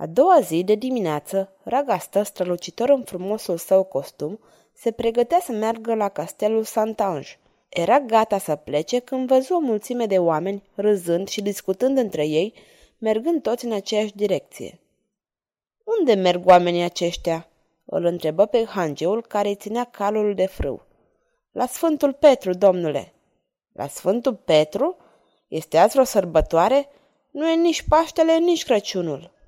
[0.00, 4.40] a doua zi de dimineață, Ragastă, strălucitor în frumosul său costum,
[4.72, 7.38] se pregătea să meargă la castelul Santange.
[7.68, 12.54] Era gata să plece când văzu o mulțime de oameni, râzând și discutând între ei,
[12.98, 14.80] mergând toți în aceeași direcție.
[15.84, 17.48] Unde merg oamenii aceștia?"
[17.84, 20.82] îl întrebă pe hangeul care îi ținea calul de frâu.
[21.52, 23.12] La Sfântul Petru, domnule."
[23.72, 24.96] La Sfântul Petru?
[25.48, 26.88] Este azi vreo sărbătoare?
[27.30, 29.38] Nu e nici Paștele, nici Crăciunul."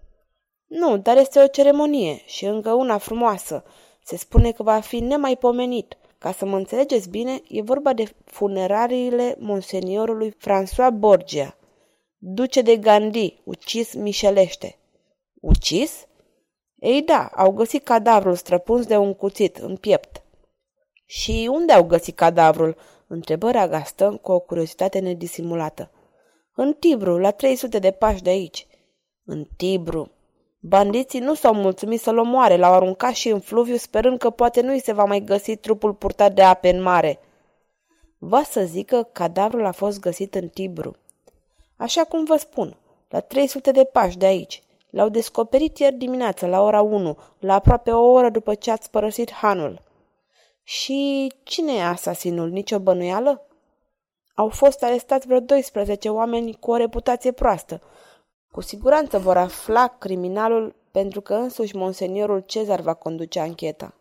[0.75, 3.65] Nu, dar este o ceremonie și încă una frumoasă.
[4.05, 5.97] Se spune că va fi nemaipomenit.
[6.19, 11.57] Ca să mă înțelegeți bine, e vorba de funerariile monseniorului François Borgia,
[12.19, 14.79] duce de Gandhi, ucis mișelește.
[15.41, 16.07] Ucis?
[16.75, 20.23] Ei da, au găsit cadavrul străpuns de un cuțit în piept.
[21.05, 22.77] Și unde au găsit cadavrul?
[23.07, 25.91] întrebă Ragastă cu o curiozitate nedisimulată.
[26.55, 28.67] În Tibru, la 300 de pași de aici.
[29.25, 30.11] În Tibru,
[30.65, 34.81] Bandiții nu s-au mulțumit să-l omoare, l-au aruncat și în fluviu, sperând că poate nu-i
[34.81, 37.21] se va mai găsi trupul purtat de ape în mare.
[38.19, 40.97] Va să zică, cadavrul a fost găsit în Tibru.
[41.77, 42.77] Așa cum vă spun,
[43.09, 44.63] la 300 de pași de aici.
[44.91, 49.33] L-au descoperit ieri dimineață, la ora 1, la aproape o oră după ce ați părăsit
[49.33, 49.83] hanul.
[50.63, 52.49] Și cine e asasinul?
[52.51, 53.47] Nici o bănuială?
[54.35, 57.81] Au fost arestați vreo 12 oameni cu o reputație proastă.
[58.53, 63.95] Cu siguranță vor afla criminalul pentru că însuși monseniorul Cezar va conduce ancheta.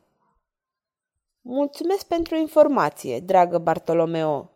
[1.41, 4.49] Mulțumesc pentru informație, dragă Bartolomeo.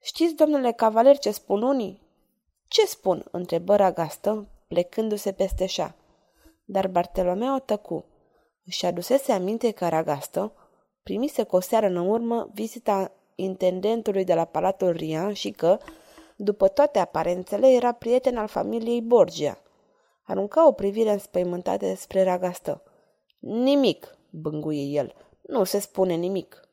[0.00, 2.02] Știți, domnule cavaler, ce spun unii?
[2.68, 3.24] Ce spun?
[3.30, 5.94] întrebă Ragastă, plecându-se peste șa.
[6.64, 8.04] Dar Bartolomeo tăcu.
[8.64, 10.52] Își adusese aminte că Ragastă
[11.02, 15.78] primise cu o seară în urmă vizita intendentului de la Palatul Rian și că,
[16.40, 19.58] după toate aparențele, era prieten al familiei Borgia.
[20.22, 22.82] Arunca o privire înspăimântată spre Ragastă.
[23.38, 25.14] Nimic, bânguie el.
[25.42, 26.68] Nu se spune nimic.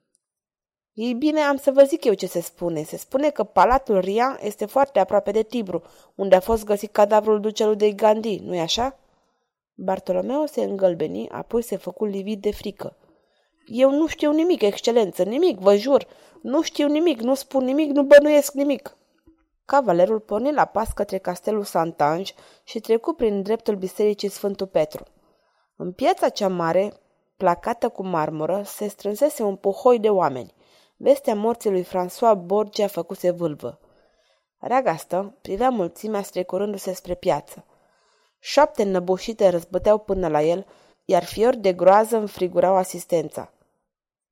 [0.94, 2.84] Ei bine, am să vă zic eu ce se spune.
[2.84, 5.84] Se spune că Palatul Ria este foarte aproape de Tibru,
[6.16, 9.00] unde a fost găsit cadavrul ducelui de Gandhi, nu-i așa?
[9.74, 12.98] Bartolomeo se îngălbeni, apoi se făcu livid de frică.
[13.66, 16.08] Eu nu știu nimic, excelență, nimic, vă jur.
[16.42, 18.98] Nu știu nimic, nu spun nimic, nu bănuiesc nimic.
[19.66, 22.34] Cavalerul porni la pas către castelul Santange
[22.64, 25.04] și trecu prin dreptul bisericii Sfântul Petru.
[25.76, 26.94] În piața cea mare,
[27.38, 30.54] placată cu marmură, se strânsese un puhoi de oameni.
[30.98, 33.80] Vestea morții lui François Borgia făcuse vâlvă.
[34.60, 37.66] Reagastă privea mulțimea strecurându-se spre piață.
[38.40, 40.66] Șapte înnăbușite răzbăteau până la el,
[41.06, 43.52] iar fiori de groază înfrigurau asistența.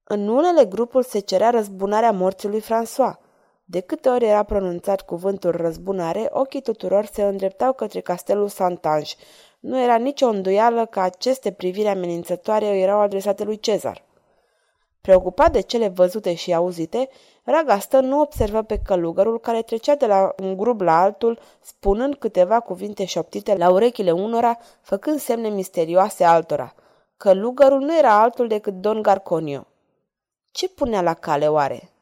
[0.03, 3.22] În unele grupuri se cerea răzbunarea morții lui François.
[3.66, 9.16] De câte ori era pronunțat cuvântul răzbunare, ochii tuturor se îndreptau către castelul Santange.
[9.59, 14.03] Nu era nicio îndoială că aceste priviri amenințătoare erau adresate lui Cezar.
[15.02, 17.09] Preocupat de cele văzute și auzite,
[17.44, 22.59] Ragastă nu observă pe călugărul care trecea de la un grup la altul, spunând câteva
[22.59, 26.73] cuvinte șoptite la urechile unora, făcând semne misterioase altora.
[27.18, 29.68] Călugărul nu era altul decât Don Garconio.
[30.52, 31.92] Ce punea la cale oare?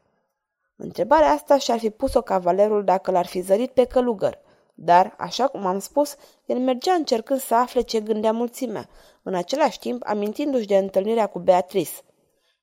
[0.83, 4.39] Întrebarea asta și-ar fi pus-o cavalerul dacă l-ar fi zărit pe călugăr.
[4.73, 6.15] Dar, așa cum am spus,
[6.45, 8.89] el mergea încercând să afle ce gândea mulțimea,
[9.23, 11.91] în același timp amintindu-și de întâlnirea cu Beatrice.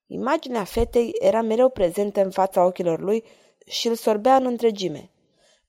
[0.06, 3.24] Imaginea fetei era mereu prezentă în fața ochilor lui
[3.66, 5.10] și îl sorbea în întregime.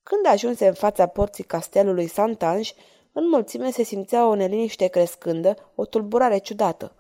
[0.03, 2.73] Când ajunse în fața porții castelului Santange,
[3.11, 6.95] în mulțime se simțea o neliniște crescândă, o tulburare ciudată.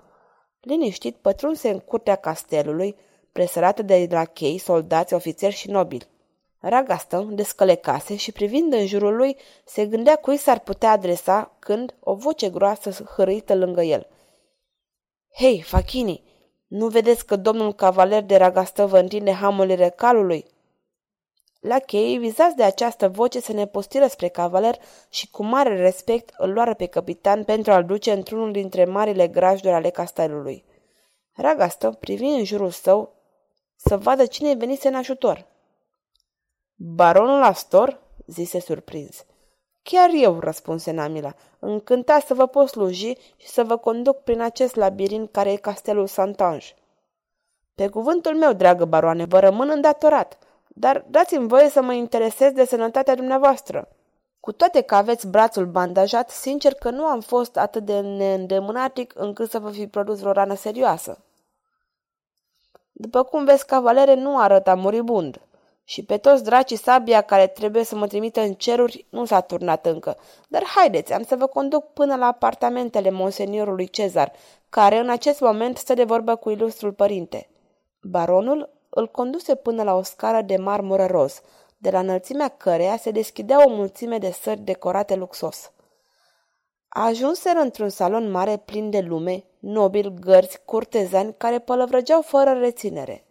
[0.59, 2.95] Liniștit pătrunse în curtea castelului,
[3.31, 6.07] presărată de lachei, soldați, ofițeri și nobili.
[6.59, 12.13] Ragastă descălecase și privind în jurul lui, se gândea cui s-ar putea adresa când o
[12.13, 14.07] voce groasă hărâită lângă el.
[15.35, 16.23] Hei, Fachini,
[16.67, 20.45] nu vedeți că domnul cavaler de Ragastă vă întinde hamurile calului?"
[21.59, 24.79] Lacheii, vizați de această voce, se nepostiră spre cavaler
[25.09, 29.73] și cu mare respect îl luară pe capitan pentru a-l duce într-unul dintre marile grajduri
[29.73, 30.65] ale castelului.
[31.35, 33.18] Ragastă privi în jurul său
[33.85, 35.45] să vadă cine venise în ajutor.
[36.75, 37.99] Baronul Astor?
[38.25, 39.25] zise surprins.
[39.81, 44.75] Chiar eu, răspunse Namila, încântat să vă pot sluji și să vă conduc prin acest
[44.75, 46.73] labirint care e castelul Santange.
[47.75, 50.37] Pe cuvântul meu, dragă baroane, vă rămân îndatorat,
[50.67, 53.87] dar dați-mi voie să mă interesez de sănătatea dumneavoastră.
[54.39, 59.49] Cu toate că aveți brațul bandajat, sincer că nu am fost atât de neîndemânatic încât
[59.49, 61.23] să vă fi produs vreo rană serioasă.
[63.01, 65.41] După cum vezi, cavalere nu arăta moribund.
[65.83, 69.85] Și pe toți dracii sabia care trebuie să mă trimită în ceruri nu s-a turnat
[69.85, 70.17] încă.
[70.47, 74.31] Dar haideți, am să vă conduc până la apartamentele monseniorului Cezar,
[74.69, 77.49] care în acest moment stă de vorbă cu ilustrul părinte.
[78.01, 81.41] Baronul îl conduse până la o scară de marmură roz,
[81.77, 85.71] de la înălțimea căreia se deschidea o mulțime de sări decorate luxos.
[86.89, 93.23] Ajunseră într-un salon mare plin de lume, nobili, gărzi, curtezani care pălăvrăgeau fără reținere.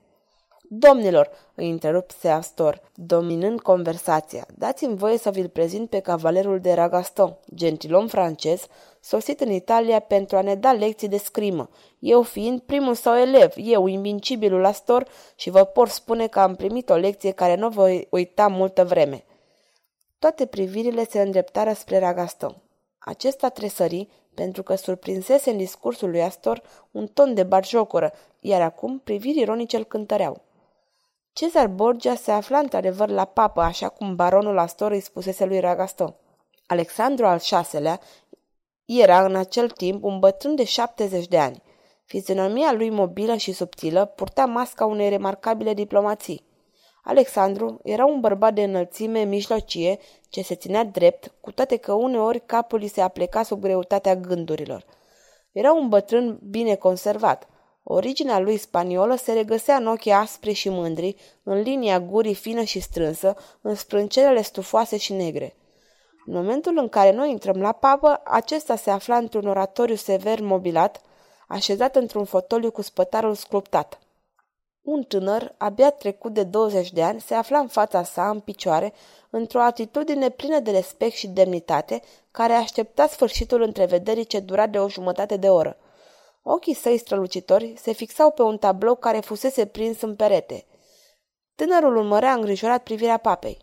[0.70, 7.36] Domnilor, îi întrerupse Astor, dominând conversația, dați-mi voie să vi-l prezint pe cavalerul de Ragaston,
[7.54, 8.66] gentilom francez,
[9.00, 11.68] sosit în Italia pentru a ne da lecții de scrimă,
[11.98, 16.90] eu fiind primul său elev, eu, invincibilul Astor, și vă pot spune că am primit
[16.90, 19.24] o lecție care nu voi uita multă vreme.
[20.18, 22.62] Toate privirile se îndreptară spre Ragaston.
[23.08, 28.98] Acesta tresări, pentru că surprinsese în discursul lui Astor un ton de barjocură, iar acum
[28.98, 30.42] priviri ironice îl cântăreau.
[31.32, 36.14] Cezar Borgia se afla într-adevăr la papă, așa cum baronul Astor îi spusese lui Ragaston.
[36.66, 37.40] Alexandru al
[37.70, 38.00] VI-lea
[38.84, 41.62] era în acel timp un bătrân de 70 de ani.
[42.04, 46.44] Fizionomia lui mobilă și subtilă purta masca unei remarcabile diplomații.
[47.08, 52.42] Alexandru era un bărbat de înălțime mijlocie ce se ținea drept, cu toate că uneori
[52.46, 54.84] capul îi se apleca sub greutatea gândurilor.
[55.52, 57.48] Era un bătrân bine conservat–
[57.90, 62.80] Originea lui spaniolă se regăsea în ochii aspri și mândri, în linia gurii fină și
[62.80, 65.56] strânsă, în sprâncenele stufoase și negre.
[66.26, 71.00] În momentul în care noi intrăm la papă, acesta se afla într-un oratoriu sever mobilat,
[71.46, 73.98] așezat într-un fotoliu cu spătarul sculptat.
[74.90, 78.92] Un tânăr, abia trecut de 20 de ani, se afla în fața sa, în picioare,
[79.30, 84.88] într-o atitudine plină de respect și demnitate, care aștepta sfârșitul întrevederii ce dura de o
[84.88, 85.76] jumătate de oră–
[86.50, 90.66] Ochii săi strălucitori se fixau pe un tablou care fusese prins în perete.
[91.54, 93.58] Tânărul urmărea îngrijorat privirea papei.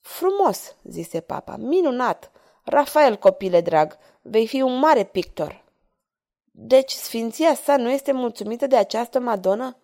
[0.00, 2.30] Frumos, zise papa, minunat!
[2.64, 5.64] Rafael, copile drag, vei fi un mare pictor.
[6.50, 9.76] Deci sfinția sa nu este mulțumită de această madonă?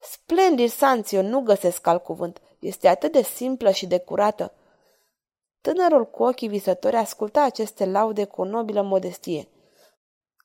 [0.00, 2.40] Splendid, Sanțio, nu găsesc alt cuvânt.
[2.58, 4.52] Este atât de simplă și de curată.
[5.60, 9.48] Tânărul cu ochii visători asculta aceste laude cu o nobilă modestie–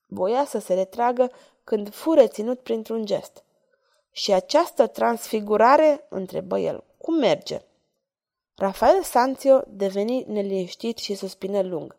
[0.08, 1.32] Voia să se retragă
[1.64, 3.44] când fu reținut printr-un gest.
[4.12, 7.62] Și această transfigurare, întrebă el, cum merge?
[8.56, 11.96] Rafael Sanțio deveni neliniștit și suspină lung.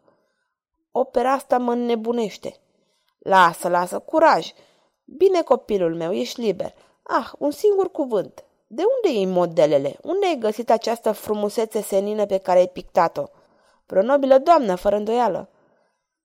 [0.91, 2.56] Opera asta mă înnebunește.
[3.19, 4.53] Lasă, lasă, curaj!
[5.05, 6.75] Bine, copilul meu, ești liber.
[7.08, 8.44] Ah, un singur cuvânt.
[8.67, 9.97] De unde iei modelele?
[10.03, 13.25] Unde ai găsit această frumusețe senină pe care ai pictat-o?
[13.87, 15.49] Vreo nobilă doamnă, fără îndoială.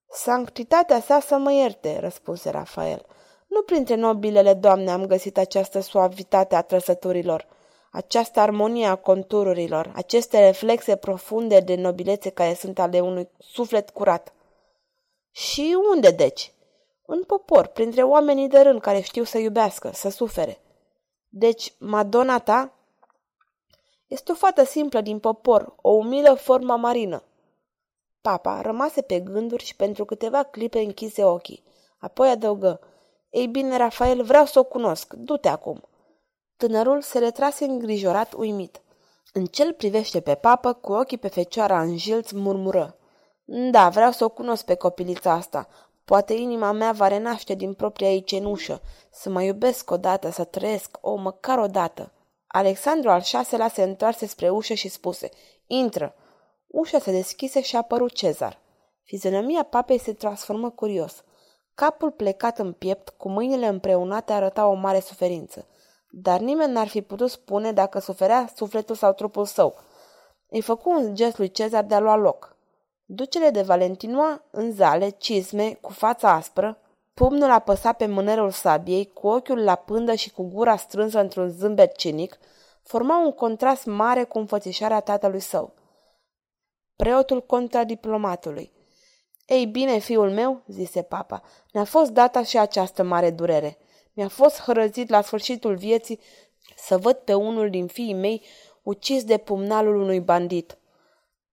[0.09, 3.05] Sanctitatea sa să mă ierte, răspunse Rafael.
[3.47, 7.47] Nu printre nobilele doamne am găsit această suavitate a trăsăturilor,
[7.91, 14.33] această armonie a contururilor, aceste reflexe profunde de nobilețe care sunt ale unui suflet curat.
[15.31, 16.53] Și unde, deci?
[17.05, 20.59] În popor, printre oamenii de rând care știu să iubească, să sufere.
[21.33, 22.73] Deci, Madonna ta
[24.07, 27.23] este o fată simplă din popor, o umilă formă marină.
[28.21, 31.63] Papa rămase pe gânduri și pentru câteva clipe închise ochii.
[31.97, 32.79] Apoi adăugă,
[33.29, 35.13] Ei bine, Rafael, vreau să o cunosc.
[35.13, 35.83] Du-te acum.
[36.57, 38.81] Tânărul se retrase îngrijorat, uimit.
[39.33, 42.95] În cel privește pe papă, cu ochii pe fecioara în jilț, murmură.
[43.45, 45.67] Da, vreau să o cunosc pe copilița asta.
[46.05, 48.81] Poate inima mea va renaște din propria ei cenușă.
[49.11, 52.11] Să mă iubesc odată, să trăiesc, o, măcar odată.
[52.47, 55.29] Alexandru al șaselea se întoarse spre ușă și spuse,
[55.67, 56.15] Intră.
[56.67, 58.59] Ușa se deschise și a apărut Cezar.
[59.03, 61.23] Fizionomia papei se transformă curios.
[61.75, 65.67] Capul plecat în piept, cu mâinile împreunate, arăta o mare suferință.
[66.09, 69.75] Dar nimeni n-ar fi putut spune dacă suferea sufletul sau trupul său.
[70.47, 72.55] Îi făcu un gest lui Cezar de a lua loc.
[73.13, 76.77] Ducele de Valentinoa, în zale, cizme, cu fața aspră,
[77.13, 81.95] pumnul apăsat pe mânerul sabiei, cu ochiul la pândă și cu gura strânsă într-un zâmbet
[81.95, 82.37] cinic,
[82.83, 85.73] forma un contrast mare cu înfățișarea tatălui său
[86.95, 88.71] preotul contra diplomatului.
[89.45, 91.41] Ei bine, fiul meu, zise papa,
[91.71, 93.77] ne-a fost data și această mare durere.
[94.13, 96.19] Mi-a fost hărăzit la sfârșitul vieții
[96.75, 98.45] să văd pe unul din fiii mei
[98.83, 100.77] ucis de pumnalul unui bandit.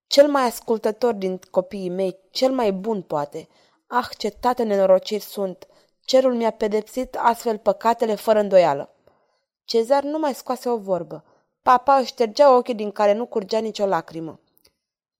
[0.09, 3.49] Cel mai ascultător din copiii mei, cel mai bun poate.
[3.87, 5.67] Ah, ce tată nenorociri sunt!
[6.05, 8.95] Cerul mi-a pedepsit astfel păcatele fără îndoială.
[9.65, 11.25] Cezar nu mai scoase o vorbă.
[11.63, 14.41] Papa își ștergea ochii din care nu curgea nicio lacrimă.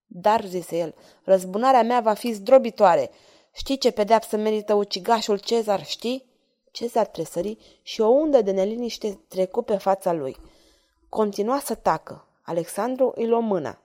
[0.07, 3.11] Dar, zise el, răzbunarea mea va fi zdrobitoare.
[3.53, 6.25] Știi ce pedeapsă merită ucigașul Cezar, știi?
[6.71, 10.37] Cezar tresări și o undă de neliniște trecu pe fața lui.
[11.09, 12.27] Continua să tacă.
[12.43, 13.83] Alexandru îi luă mâna.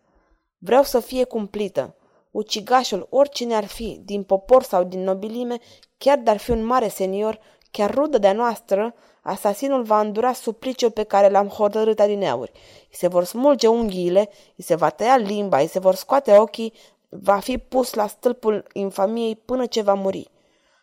[0.65, 1.95] Vreau să fie cumplită.
[2.31, 5.57] Ucigașul, oricine ar fi, din popor sau din nobilime,
[5.97, 7.39] chiar dar fi un mare senior,
[7.71, 12.51] chiar rudă de-a noastră, asasinul va îndura supliciul pe care l-am hotărât adineauri.
[12.89, 16.73] Îi se vor smulge unghiile, îi se va tăia limba, îi se vor scoate ochii,
[17.09, 20.29] va fi pus la stâlpul infamiei până ce va muri.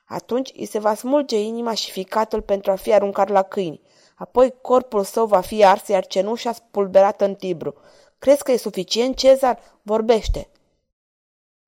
[0.05, 3.81] Atunci îi se va smulge inima și ficatul pentru a fi aruncat la câini.
[4.17, 7.75] Apoi corpul său va fi ars, iar cenușa spulberată în tibru.
[8.21, 9.59] Crezi că e suficient, Cezar?
[9.83, 10.49] Vorbește!"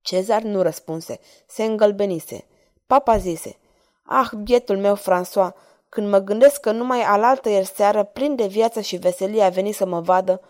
[0.00, 1.21] Cezar nu răspunse.
[1.47, 2.44] Se îngălbenise.
[2.87, 3.56] Papa zise,
[4.02, 5.54] Ah, bietul meu, François,
[5.88, 9.75] când mă gândesc că numai alaltă ieri seară, plin de viață și veselie, a venit
[9.75, 10.40] să mă vadă,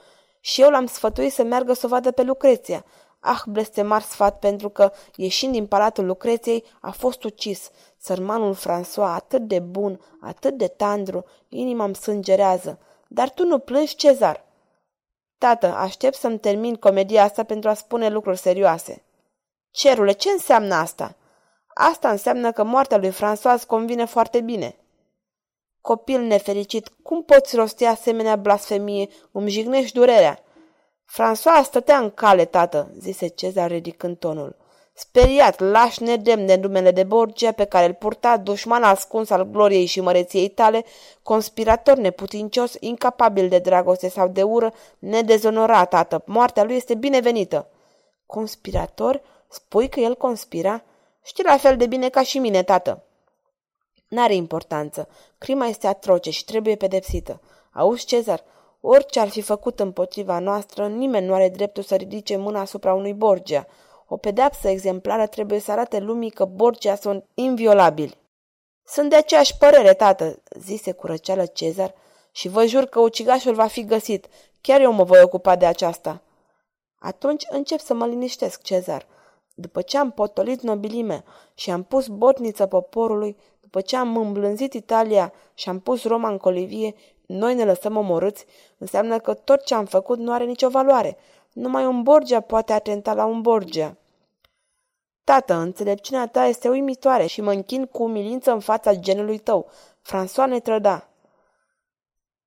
[0.40, 2.84] și eu l-am sfătuit să meargă să o vadă pe Lucreția.
[3.20, 7.70] Ah, blestemar sfat, pentru că, ieșind din palatul Lucreției, a fost ucis.
[7.98, 12.78] Sărmanul François, atât de bun, atât de tandru, inima îmi sângerează.
[13.08, 14.44] Dar tu nu plângi, Cezar?
[15.42, 19.02] Tată, aștept să-mi termin comedia asta pentru a spune lucruri serioase.
[19.70, 21.16] Cerule, ce înseamnă asta?
[21.74, 24.76] Asta înseamnă că moartea lui François convine foarte bine.
[25.80, 29.08] Copil nefericit, cum poți rosti asemenea blasfemie?
[29.32, 30.42] Îmi jignești durerea.
[31.12, 34.56] François stătea în cale, tată, zise Cezar ridicând tonul.
[34.94, 39.86] Speriat, laș nedemn de numele de Borgia pe care îl purta dușman ascuns al gloriei
[39.86, 40.84] și măreției tale,
[41.22, 47.68] conspirator neputincios, incapabil de dragoste sau de ură, nedezonorat, tată, moartea lui este binevenită.
[48.26, 49.20] Conspirator?
[49.48, 50.82] Spui că el conspira?
[51.22, 53.02] Știi la fel de bine ca și mine, tată.
[54.08, 55.08] N-are importanță.
[55.38, 57.40] Crima este atroce și trebuie pedepsită.
[57.72, 58.44] Auzi, Cezar,
[58.80, 63.12] orice ar fi făcut împotriva noastră, nimeni nu are dreptul să ridice mâna asupra unui
[63.12, 63.66] Borgia.
[64.14, 68.18] O pedeapsă exemplară trebuie să arate lumii că Borgia sunt inviolabili.
[68.84, 71.94] Sunt de aceeași părere, tată, zise cu răceală Cezar,
[72.32, 74.26] și vă jur că ucigașul va fi găsit.
[74.60, 76.22] Chiar eu mă voi ocupa de aceasta.
[76.98, 79.06] Atunci încep să mă liniștesc, Cezar.
[79.54, 85.32] După ce am potolit nobilime și am pus botniță poporului, după ce am îmblânzit Italia
[85.54, 86.94] și am pus Roma în colivie,
[87.26, 88.44] noi ne lăsăm omorâți,
[88.78, 91.16] înseamnă că tot ce am făcut nu are nicio valoare.
[91.52, 93.96] Numai un Borgia poate atenta la un Borgia.
[95.24, 99.70] Tată, înțelepciunea ta este uimitoare și mă închin cu umilință în fața genului tău.
[100.02, 101.08] François ne trăda.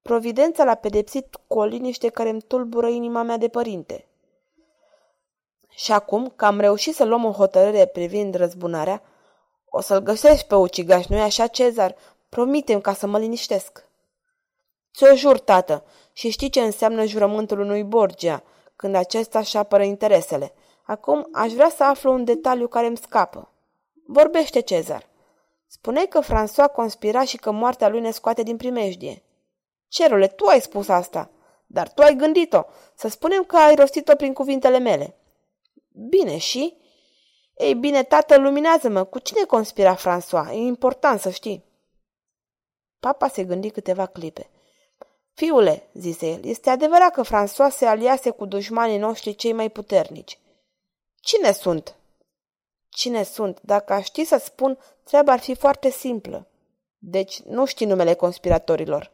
[0.01, 4.07] Providența l-a pedepsit cu o liniște care îmi tulbură inima mea de părinte.
[5.69, 9.01] Și acum că am reușit să luăm o hotărâre privind răzbunarea,
[9.65, 11.95] o să-l găsești pe ucigaș, nu-i așa, Cezar?
[12.29, 13.87] Promitem ca să mă liniștesc.
[14.95, 18.43] Ți-o jur, tată, și știi ce înseamnă jurământul unui Borgia,
[18.75, 20.53] când acesta își apără interesele.
[20.85, 23.51] Acum aș vrea să aflu un detaliu care îmi scapă.
[24.07, 25.07] Vorbește, Cezar.
[25.67, 29.23] Spuneai că François conspira și că moartea lui ne scoate din primejdie.
[29.87, 31.29] Cerule, tu ai spus asta,
[31.65, 32.63] dar tu ai gândit-o.
[32.95, 35.17] Să spunem că ai rostit-o prin cuvintele mele.
[35.91, 36.77] Bine, și?
[37.57, 40.51] Ei bine, tată, luminează-mă, cu cine conspira François?
[40.51, 41.63] E important să știi.
[42.99, 44.49] Papa se gândi câteva clipe.
[45.33, 50.39] Fiule, zise el, este adevărat că François se aliase cu dușmanii noștri cei mai puternici.
[51.25, 51.95] Cine sunt?
[52.89, 53.59] Cine sunt?
[53.61, 56.47] Dacă aș ști să spun, treaba ar fi foarte simplă.
[56.97, 59.11] Deci nu știi numele conspiratorilor.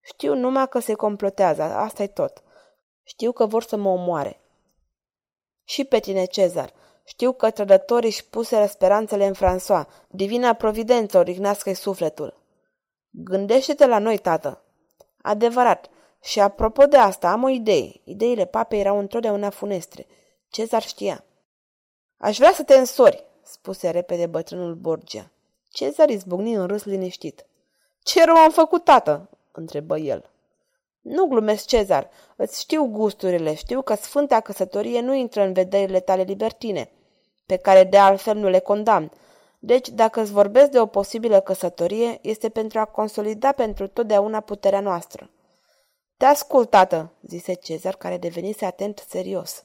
[0.00, 2.42] Știu numai că se complotează, asta e tot.
[3.02, 4.40] Știu că vor să mă omoare.
[5.64, 6.72] Și pe tine, Cezar.
[7.04, 9.86] Știu că trădătorii își puseră speranțele în François.
[10.08, 12.42] Divina providență o rignească sufletul.
[13.10, 14.62] Gândește-te la noi, tată.
[15.22, 15.88] Adevărat.
[16.22, 18.00] Și apropo de asta, am o idee.
[18.04, 20.06] Ideile papei erau întotdeauna funestre.
[20.50, 21.24] Cezar știa.
[22.16, 25.30] Aș vrea să te însori, spuse repede bătrânul Borgia.
[25.68, 27.46] Cezar izbucni în râs liniștit.
[28.02, 29.28] Ce rău am făcut, tată?
[29.52, 30.30] întrebă el.
[31.00, 32.10] Nu glumesc, Cezar.
[32.36, 36.90] Îți știu gusturile, știu că sfânta căsătorie nu intră în vederile tale libertine,
[37.46, 39.12] pe care de altfel nu le condamn.
[39.58, 44.80] Deci, dacă îți vorbesc de o posibilă căsătorie, este pentru a consolida pentru totdeauna puterea
[44.80, 45.30] noastră.
[46.16, 49.64] Te ascult, tată, zise Cezar, care devenise atent serios.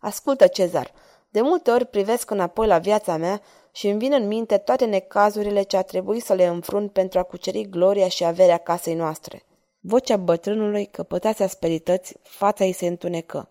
[0.00, 0.92] Ascultă, Cezar,
[1.28, 3.40] de multe ori privesc înapoi la viața mea
[3.72, 7.22] și îmi vin în minte toate necazurile ce a trebuit să le înfrunt pentru a
[7.22, 9.42] cuceri gloria și averea casei noastre.
[9.80, 13.48] Vocea bătrânului căpătase asperități, fața ei se întunecă.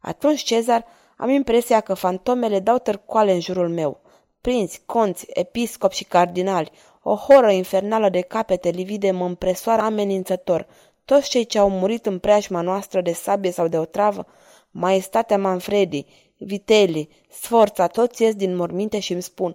[0.00, 0.84] Atunci, Cezar,
[1.16, 4.00] am impresia că fantomele dau târcoale în jurul meu.
[4.40, 6.70] Prinți, conți, episcopi și cardinali,
[7.02, 10.66] o horă infernală de capete livide mă împresoară amenințător.
[11.04, 14.26] Toți cei ce au murit în preajma noastră de sabie sau de otravă,
[14.76, 16.06] maestatea Manfredi,
[16.38, 19.54] Vitelli, Sforța, toți ies din morminte și îmi spun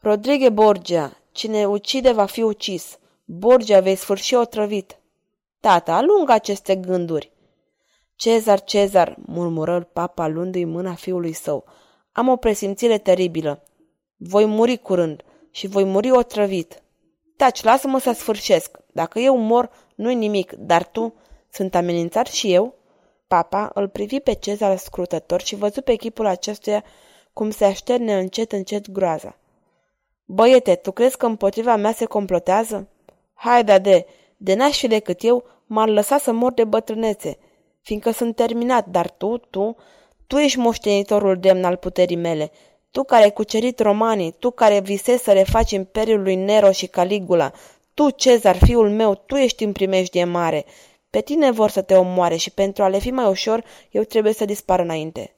[0.00, 2.98] Rodrigue Borgia, cine ucide va fi ucis.
[3.24, 4.98] Borgia vei sfârși otrăvit.
[5.60, 7.32] Tata, alungă aceste gânduri.
[8.16, 11.64] Cezar, Cezar, murmură papa luându-i mâna fiului său.
[12.12, 13.62] Am o presimțire teribilă.
[14.16, 16.82] Voi muri curând și voi muri otrăvit.
[17.36, 18.78] Taci, lasă-mă să sfârșesc.
[18.92, 21.14] Dacă eu mor, nu-i nimic, dar tu,
[21.52, 22.74] sunt amenințat și eu?
[23.36, 26.84] Papa îl privi pe Cezar scrutător și văzu pe chipul acestuia
[27.32, 29.36] cum se așterne încet încet groaza.
[30.24, 32.88] Băiete, tu crezi că împotriva mea se complotează?
[33.34, 34.06] Haide, de,
[34.36, 37.38] de n-aș fi decât eu, m-ar lăsa să mor de bătrânețe,
[37.80, 39.76] fiindcă sunt terminat, dar tu, tu,
[40.26, 42.50] tu ești moștenitorul demn al puterii mele,
[42.90, 47.52] tu care ai cucerit romanii, tu care visezi să refaci imperiul lui Nero și Caligula,
[47.94, 50.64] tu, Cezar, fiul meu, tu ești în primejdie mare.
[51.10, 54.32] Pe tine vor să te omoare și pentru a le fi mai ușor, eu trebuie
[54.32, 55.34] să dispar înainte.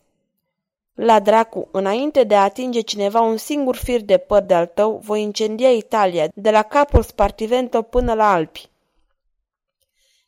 [0.94, 5.22] La dracu, înainte de a atinge cineva un singur fir de păr de-al tău, voi
[5.22, 8.70] incendia Italia, de la capul Spartivento până la Alpi.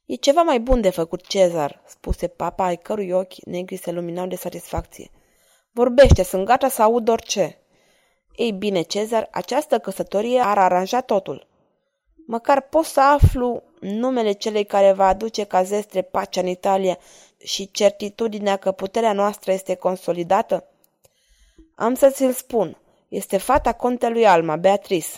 [0.06, 4.26] E ceva mai bun de făcut, Cezar, spuse papa, ai cărui ochi negri se luminau
[4.26, 5.10] de satisfacție.
[5.70, 7.58] Vorbește, sunt gata să aud orice.
[8.36, 11.46] Ei bine, Cezar, această căsătorie ar aranja totul.
[12.26, 16.98] Măcar pot să aflu numele celei care va aduce ca zestre pacea în Italia
[17.38, 20.64] și certitudinea că puterea noastră este consolidată?
[21.74, 22.78] Am să ți-l spun.
[23.08, 25.08] Este fata contelui Alma, Beatrice.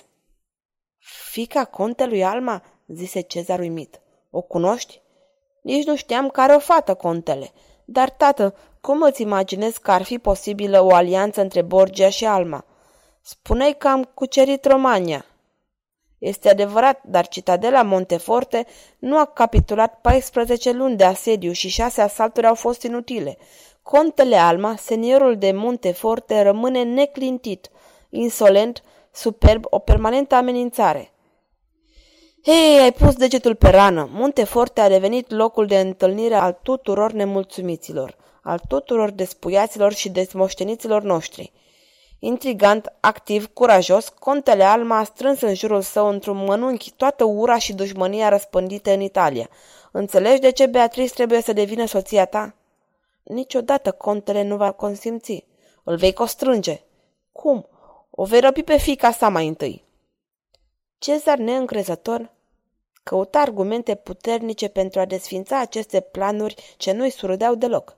[1.30, 2.62] Fica contelui Alma?
[2.86, 4.00] zise Cezar uimit.
[4.30, 5.00] O cunoști?
[5.62, 7.52] Nici nu știam că are o fată, contele.
[7.84, 12.64] Dar, tată, cum îți imaginezi că ar fi posibilă o alianță între Borgia și Alma?
[13.20, 15.24] Spuneai că am cucerit Romania.
[16.18, 18.66] Este adevărat, dar citadela Monteforte
[18.98, 23.38] nu a capitulat 14 luni de asediu și șase asalturi au fost inutile.
[23.82, 27.70] Contele Alma, seniorul de Monteforte, rămâne neclintit,
[28.10, 31.10] insolent, superb, o permanentă amenințare.
[32.44, 34.08] Hei, ai pus degetul pe rană.
[34.12, 41.52] Monteforte a devenit locul de întâlnire al tuturor nemulțumiților, al tuturor despuiaților și desmoșteniților noștri.
[42.26, 47.74] Intrigant, activ, curajos, contele Alma a strâns în jurul său într-un mănunchi toată ura și
[47.74, 49.48] dușmânia răspândită în Italia.
[49.92, 52.54] Înțelegi de ce Beatrice trebuie să devină soția ta?
[53.22, 55.44] Niciodată contele nu va consimți.
[55.84, 56.80] Îl vei constrânge.
[57.32, 57.68] Cum?
[58.10, 59.84] O vei răpi pe fica sa mai întâi.
[60.98, 62.30] Cezar, neîncrezător,
[63.02, 67.95] căuta argumente puternice pentru a desfința aceste planuri ce nu-i surâdeau deloc.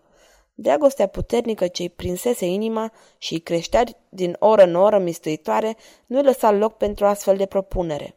[0.60, 6.50] Dragostea puternică ce-i prinsese inima și îi creștea din oră în oră mistuitoare nu-i lăsa
[6.50, 8.14] loc pentru astfel de propunere.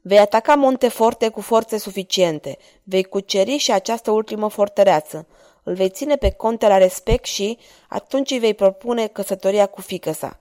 [0.00, 5.26] Vei ataca Monteforte cu forțe suficiente, vei cuceri și această ultimă fortăreață,
[5.62, 10.12] îl vei ține pe conte la respect și atunci îi vei propune căsătoria cu fică
[10.12, 10.38] sa.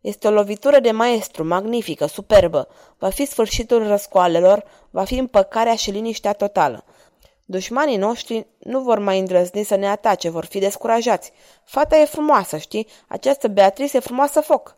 [0.00, 2.68] Este o lovitură de maestru, magnifică, superbă.
[2.98, 6.84] Va fi sfârșitul răscoalelor, va fi împăcarea și liniștea totală.
[7.50, 11.32] Dușmanii noștri nu vor mai îndrăzni să ne atace, vor fi descurajați.
[11.64, 12.86] Fata e frumoasă, știi?
[13.06, 14.76] Această Beatrice e frumoasă foc.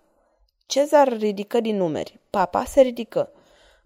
[0.66, 2.20] Cezar ridică din numeri.
[2.30, 3.32] Papa se ridică.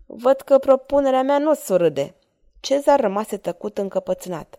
[0.07, 2.14] Văd că propunerea mea nu surâde.
[2.61, 4.59] Cezar rămase tăcut încăpățânat.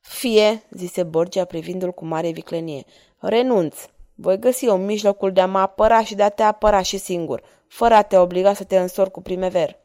[0.00, 2.84] Fie, zise Borgia privindul cu mare viclenie,
[3.18, 3.76] renunț.
[4.14, 7.42] Voi găsi un mijlocul de a mă apăra și de a te apăra și singur,
[7.66, 9.78] fără a te obliga să te însor cu primever.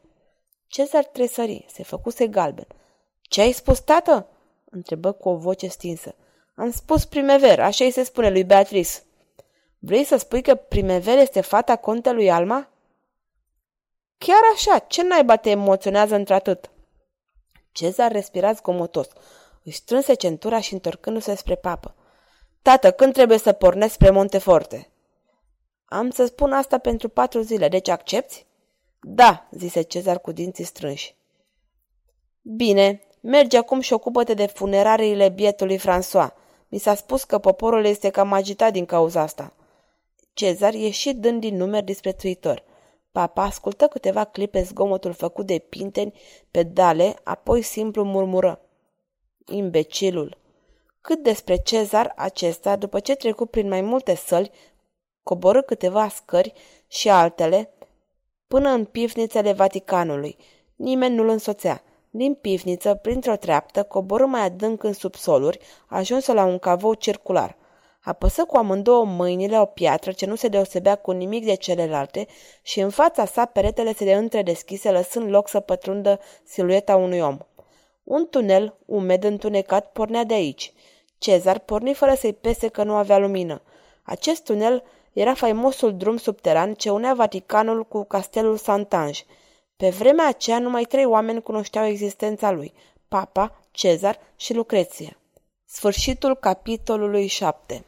[0.66, 2.66] Cezar tresări, se făcuse galben.
[3.28, 4.26] Ce ai spus, tată?"
[4.70, 6.14] întrebă cu o voce stinsă.
[6.54, 8.90] Am spus primever, așa îi se spune lui Beatrice.
[9.78, 12.68] Vrei să spui că primever este fata contelui Alma?
[14.18, 16.70] Chiar așa, ce naiba te emoționează într-atât?
[17.72, 19.08] Cezar respira zgomotos.
[19.62, 21.94] Își strânse centura și întorcându-se spre papă.
[22.62, 24.90] Tată, când trebuie să pornesc spre Monteforte?
[25.84, 28.46] Am să spun asta pentru patru zile, deci accepti?
[29.00, 31.16] Da, zise Cezar cu dinții strânși.
[32.42, 36.34] Bine, Mergi acum și ocupă-te de funerariile bietului François.
[36.68, 39.52] Mi s-a spus că poporul este cam agitat din cauza asta.
[40.32, 42.62] Cezar ieși dând din numeri disprețuitor.
[43.12, 46.12] Papa ascultă câteva clipe zgomotul făcut de pinteni
[46.50, 48.60] pe dale, apoi simplu murmură.
[49.46, 50.36] Imbecilul!
[51.00, 54.50] Cât despre Cezar acesta, după ce trecu prin mai multe săli,
[55.22, 56.52] coborâ câteva scări
[56.88, 57.70] și altele,
[58.46, 60.36] până în pivnițele Vaticanului.
[60.76, 61.82] Nimeni nu-l însoțea.
[62.16, 67.56] Din pivniță, printr-o treaptă, coborâ mai adânc în subsoluri, ajunsă la un cavou circular.
[68.00, 72.26] Apăsă cu amândouă mâinile o piatră ce nu se deosebea cu nimic de celelalte
[72.62, 77.38] și în fața sa peretele se de întredeschise, lăsând loc să pătrundă silueta unui om.
[78.04, 80.72] Un tunel umed întunecat pornea de aici.
[81.18, 83.62] Cezar porni fără să-i pese că nu avea lumină.
[84.02, 89.22] Acest tunel era faimosul drum subteran ce unea Vaticanul cu castelul Santange.
[89.76, 92.72] Pe vremea aceea numai trei oameni cunoșteau existența lui,
[93.08, 95.16] Papa, Cezar și Lucreție.
[95.64, 97.84] Sfârșitul capitolului 7